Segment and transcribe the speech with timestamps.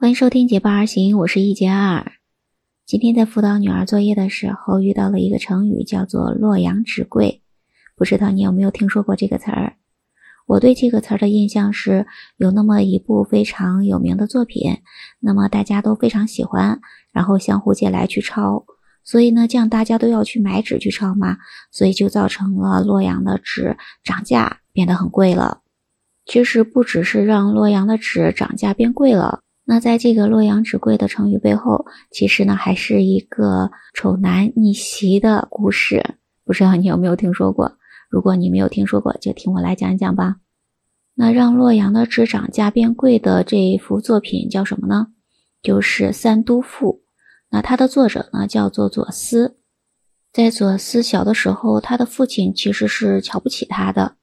[0.00, 2.12] 欢迎收听《结伴而行》，我是一杰二。
[2.86, 7.42] 今天在辅导女儿作业的时候，遇到了一个成语，叫做“洛阳纸贵”。
[7.96, 9.74] 不知道你有没有听说过这个词儿？
[10.46, 12.06] 我对这个词儿的印象是
[12.38, 14.78] 有那么一部非常有名的作品，
[15.18, 16.80] 那么大家都非常喜欢，
[17.12, 18.64] 然后相互借来去抄，
[19.04, 21.36] 所以呢，这样大家都要去买纸去抄嘛，
[21.70, 25.60] 所以就造成了洛阳的纸涨价，变得很贵了。
[26.24, 29.42] 其实不只是让洛阳的纸涨价变贵了。
[29.70, 37.78] 那在这个“洛阳纸贵”的成语背后，其实呢还是一个丑男逆袭的故事，不知道你有没有听说过？
[38.08, 40.38] 如果你没有听说过，就听我来讲一讲吧。
[41.14, 45.06] 那让洛阳的纸涨价变贵的这一幅作品叫什么呢？
[45.62, 47.04] 就是《三都赋》。
[47.50, 49.56] 那它的作者呢叫做左思。
[50.32, 54.16] 在左思小的时候，他的父亲其实是瞧不起他的，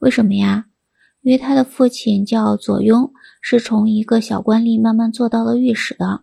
[0.00, 0.66] 为什么呀？
[1.22, 3.10] 因为他的父亲叫左庸，
[3.40, 6.22] 是从一个小官吏慢慢做到了御史的。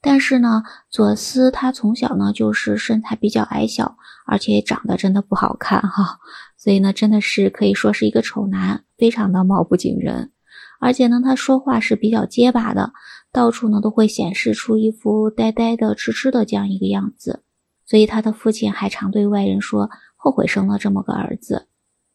[0.00, 6.18] 但是呢，左思他从小呢就是身材比较矮小，而且长得真的不好看哈，
[6.58, 10.32] 所以呢真的是可以说是一个丑男，非常的貌不惊人。
[10.80, 12.92] 而且呢，他说话是比较结巴的，
[13.30, 17.44] 到处呢都会显示出一副呆呆的、痴痴的这样一个样子。
[17.86, 21.68] 所以他的父亲还常对外人说，后悔生了这么个儿子。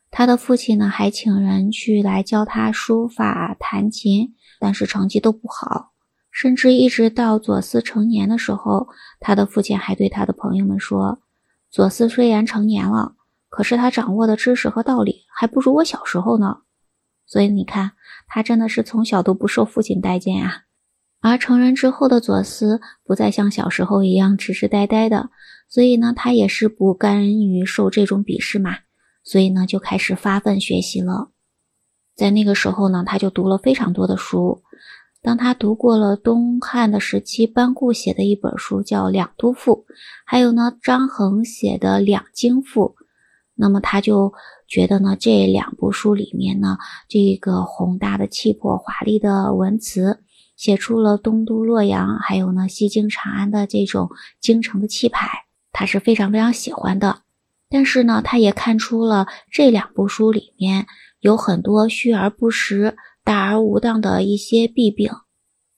[0.09, 5.91] 他的父亲呢，还请人去来教他书法、弹琴，但是成绩都不好。
[6.31, 8.87] 甚至一直到左思成年的时候，
[9.19, 11.19] 他的父亲还对他的朋友们说
[11.71, 13.15] ：“左思虽然成年了，
[13.49, 16.57] 可是他掌握的知识和道理还不如我小时候呢。”
[17.25, 17.91] 所以你看，
[18.27, 20.63] 他真的是从小都不受父亲待见啊。
[21.19, 25.31] 而成人之后的左思，不再像小时候一样痴痴呆呆的，
[25.67, 28.77] 所以呢，他也是不甘于受这种鄙视嘛。
[29.27, 31.31] 所以呢，就开始发奋学习了。
[32.15, 34.63] 在那个时候呢，他就读了非常多的书。
[35.21, 39.85] 当他读过了东汉的时期班固写的一本书，叫《两都赋》，
[40.25, 42.95] 还有呢张衡写的《两京赋》，
[43.53, 44.31] 那么他就
[44.65, 46.77] 觉得呢这两部书里面呢，
[47.09, 50.23] 这个宏大的气魄、华丽的文辞，
[50.55, 55.27] 写出了东都洛阳，还有呢西京长安的这种京城的气派，
[55.73, 57.23] 他是非常非常喜欢的。
[57.69, 60.85] 但是呢，他也看出了这两部书里面
[61.19, 65.11] 有很多虚而不实、大而无当的一些弊病。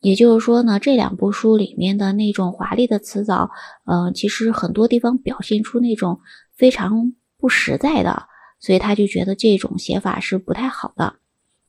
[0.02, 3.50] 也就是说呢，这两部书里面的那种华丽的辞藻，
[3.86, 6.22] 嗯，其实很多地方表现出那种
[6.56, 8.28] 非常不实在的，
[8.60, 11.16] 所以他就觉得这种写法是不太好的。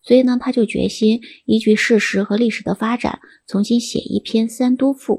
[0.03, 5.15] 所以呢，他就决心依据事实和历史的发展，重新写一篇《三都赋》，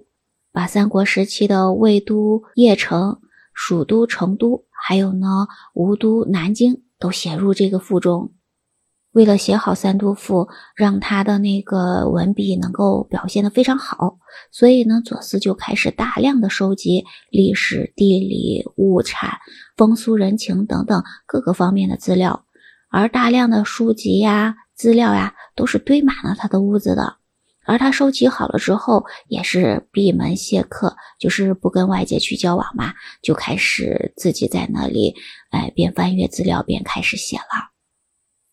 [0.54, 3.20] 把三国时期的魏都邺城、
[3.54, 4.64] 蜀都成都。
[4.84, 8.32] 还有呢，吴都南京都写入这个赋中。
[9.12, 14.18] 为了写好《三都赋》，让他的那个文笔能够表现的非常好，
[14.52, 19.38] 所以呢，左思就开始大量的收集历史、地理、物产、
[19.76, 22.46] 风俗人情等等各个方面的资料，
[22.90, 27.18] 而大量的书籍呀、资料呀，都是堆满了他的屋子的。
[27.66, 35.16] 而他收集好了之后，也是闭门谢客，就是不跟外界去交往嘛，就开始自己在那里，
[35.52, 37.72] 哎，边翻阅资料边开始写了。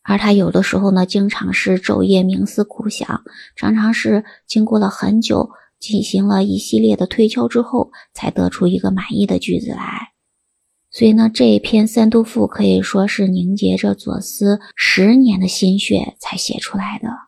[0.02, 3.22] 而他有的时候呢，经常是昼夜冥思苦想，
[3.56, 10.08] 常常是经过了很久，进行了一系列的推敲之后，才得出一个满意的句子来。
[10.90, 17.27] 所以呢，这一篇《三都赋》可以说是凝结着左思十年的心血才写出来的。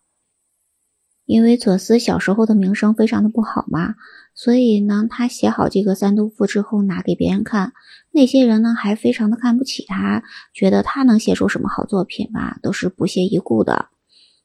[1.31, 3.95] 因为左思小时候的名声非常的不好嘛，
[4.35, 7.73] 所以呢，他写好这个《三都赋》之后拿给别人看，
[8.11, 13.91] 那些人呢还非常的看不起他，觉得他能写出什么好作品嘛，都是不屑一顾的，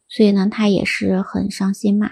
[0.08, 2.12] 所以呢，他也是很伤心嘛。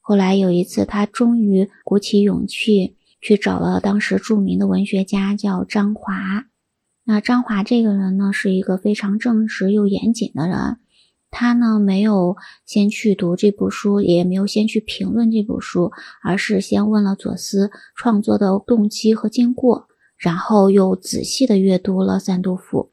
[0.00, 6.46] 后来有一次，他终于鼓起勇气去找了当时著名的文学家，叫张华。
[7.02, 10.78] 那张华这个人呢，是一个非常正直又严谨的人。
[11.30, 15.92] 他呢没有先去读这部书，也没有先去评论这部书，
[16.22, 22.84] 而是先问了左思创作的动机和经过，然后又仔细的阅读了《三都赋》。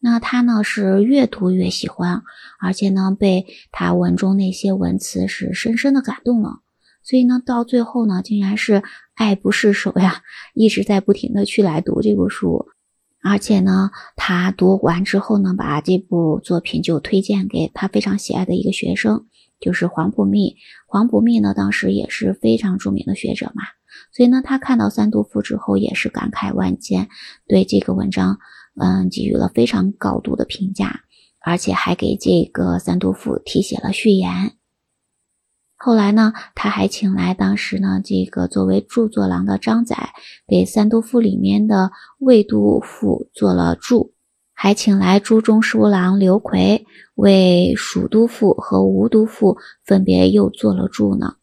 [0.00, 2.22] 那他呢是越读越喜欢，
[2.60, 6.60] 而且呢被他文中那些文词是深深的感动了，
[7.02, 8.82] 所以呢到最后呢竟然是
[9.14, 10.22] 爱不释手呀，
[10.54, 12.66] 一直在不停的去来读这部书。
[13.26, 19.24] 而且呢，他读完之后呢，把这部作品就推荐给他非常喜爱的一个学生，
[19.58, 20.56] 就是黄埔密。
[20.86, 23.62] 黄埔密呢，当时也是非常著名的学者嘛，
[24.12, 27.08] 所以呢，他看到《三都赋》之后也是感慨万千，
[27.48, 28.38] 对这个文章，
[28.78, 31.00] 嗯，给予了非常高度的评价，
[31.40, 34.52] 而且还给这个《三都赋》题写了序言。
[35.76, 40.14] 后来呢，他还请来当时呢这个作为著作郎的张载，
[40.46, 44.14] 给三都赋里面的魏都赋做了注，
[44.54, 46.86] 还请来朱中书郎刘奎
[47.16, 51.34] 为蜀都赋和吴都赋分别又做了注呢。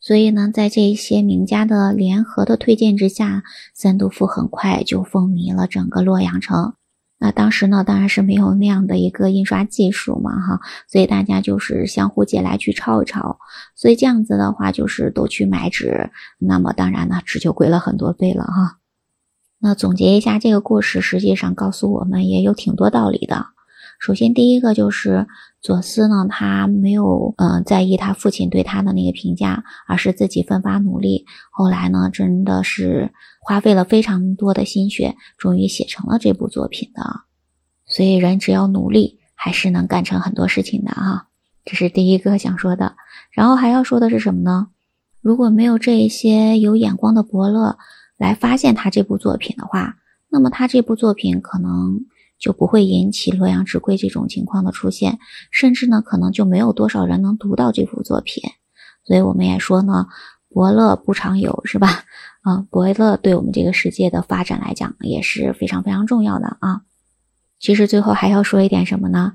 [0.00, 3.42] 所以呢，在这些名家的联合的推荐之下，
[3.74, 6.74] 三都赋很快就风靡了整个洛阳城。
[7.18, 13.38] 那当时呢，当然是没有那样的一个印刷技术嘛，哈，所以大家就是相互借来去抄一抄，
[13.74, 18.78] 所以这样子的话就是都去买纸，那么当然呢，纸就贵了很多倍了哈。
[19.58, 23.46] 那总结一下这个故事，实际上告诉我们也有挺多道理的。
[23.98, 25.26] 首先，第一个就是
[25.62, 31.24] 左思呢，他没有嗯在意他父亲对他的那个评价，而是自己奋发努力。
[31.50, 37.02] 后来呢，真的是花费了非常多的心血，终于写成了这部作品的。
[37.86, 41.26] 所以，人只要努力，还是能干成很多事情的啊！
[41.64, 42.96] 这是第一个想说的。
[43.32, 44.68] 然后还要说的是什么呢？
[45.20, 47.78] 如果没有这一些有眼光的伯乐
[48.18, 49.96] 来发现他这部作品的话，
[50.28, 52.04] 那么他这部作品可能。
[52.38, 55.18] 就不会引起洛阳纸贵这种情况的出现，
[55.50, 58.42] 甚至呢，可能就没有多少人能读到这幅作品。
[59.04, 60.06] 所以我们也说呢，
[60.48, 62.04] 伯乐不常有，是吧？
[62.42, 66.82] 啊，伯乐对我们这个世界的发展来讲也是非常非常重要的啊。
[67.58, 69.32] 其实最后还要说一点什么呢？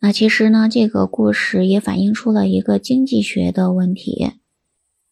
[0.00, 4.32] 那其实呢，这个故事也反映出了一个经济学的问题，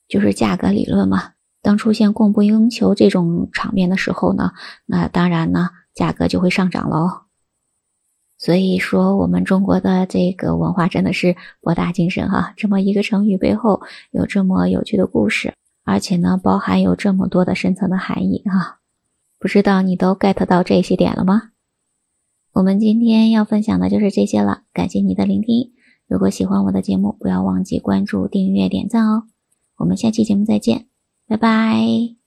[0.06, 1.30] 就是价格理论嘛。
[1.62, 4.52] 当出现供不应求这种场面的时候呢，
[4.84, 7.21] 那当然呢，价格就会上涨喽。
[8.44, 12.54] 所以说，我们中国的这个文化真的是博大精深哈。
[12.56, 15.54] 这么一个成语背后有这么有趣的故事，
[15.84, 18.80] 而且呢，包含有这么多的深层的含义哈。
[19.38, 21.50] 不知道你都 get 到这些点了吗？
[22.52, 25.70] 我们今天要分享的就是这些了，感谢你的聆听。
[26.08, 29.22] 如果喜欢我的节目，不要忘记关注、订阅、点赞哦。
[29.76, 30.86] 我们下期节目再见，
[31.28, 32.21] 拜拜。